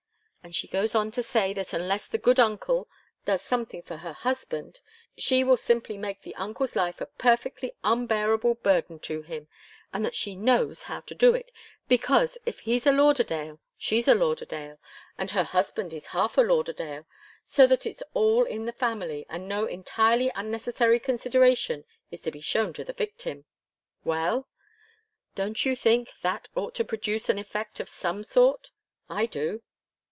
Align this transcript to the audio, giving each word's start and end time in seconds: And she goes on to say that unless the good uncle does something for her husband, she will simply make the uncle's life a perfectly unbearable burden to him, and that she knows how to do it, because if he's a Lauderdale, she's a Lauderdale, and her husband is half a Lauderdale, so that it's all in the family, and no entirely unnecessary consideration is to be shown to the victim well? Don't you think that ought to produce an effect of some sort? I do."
And 0.43 0.55
she 0.55 0.67
goes 0.67 0.95
on 0.95 1.11
to 1.11 1.21
say 1.21 1.53
that 1.53 1.71
unless 1.71 2.07
the 2.07 2.17
good 2.17 2.39
uncle 2.39 2.89
does 3.25 3.43
something 3.43 3.83
for 3.83 3.97
her 3.97 4.11
husband, 4.11 4.79
she 5.15 5.43
will 5.43 5.55
simply 5.55 5.99
make 5.99 6.23
the 6.23 6.33
uncle's 6.33 6.75
life 6.75 6.99
a 6.99 7.05
perfectly 7.05 7.73
unbearable 7.83 8.55
burden 8.55 8.97
to 9.01 9.21
him, 9.21 9.47
and 9.93 10.03
that 10.03 10.15
she 10.15 10.35
knows 10.35 10.81
how 10.81 11.01
to 11.01 11.13
do 11.13 11.35
it, 11.35 11.51
because 11.87 12.39
if 12.43 12.61
he's 12.61 12.87
a 12.87 12.91
Lauderdale, 12.91 13.59
she's 13.77 14.07
a 14.07 14.15
Lauderdale, 14.15 14.79
and 15.15 15.29
her 15.29 15.43
husband 15.43 15.93
is 15.93 16.07
half 16.07 16.39
a 16.39 16.41
Lauderdale, 16.41 17.05
so 17.45 17.67
that 17.67 17.85
it's 17.85 18.01
all 18.15 18.43
in 18.43 18.65
the 18.65 18.73
family, 18.73 19.27
and 19.29 19.47
no 19.47 19.65
entirely 19.67 20.31
unnecessary 20.33 20.99
consideration 20.99 21.85
is 22.09 22.19
to 22.21 22.31
be 22.31 22.41
shown 22.41 22.73
to 22.73 22.83
the 22.83 22.93
victim 22.93 23.45
well? 24.03 24.47
Don't 25.35 25.63
you 25.65 25.75
think 25.75 26.13
that 26.23 26.49
ought 26.55 26.73
to 26.75 26.83
produce 26.83 27.29
an 27.29 27.37
effect 27.37 27.79
of 27.79 27.87
some 27.87 28.23
sort? 28.23 28.71
I 29.07 29.27
do." 29.27 29.61